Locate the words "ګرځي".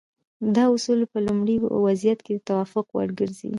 3.19-3.49